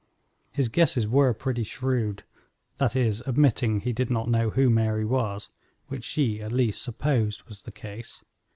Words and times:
His 0.51 0.67
guesses 0.67 1.07
were 1.07 1.31
pretty 1.31 1.61
shrewd; 1.63 2.23
that 2.77 2.95
is, 2.95 3.21
admitting 3.27 3.81
he 3.81 3.93
did 3.93 4.09
not 4.09 4.27
know 4.27 4.49
who 4.49 4.67
Mary 4.67 5.05
was, 5.05 5.49
which 5.89 6.03
she 6.05 6.41
at 6.41 6.51
least 6.51 6.81
supposed 6.81 7.43
was 7.43 7.61
the 7.61 7.71
case. 7.71 8.23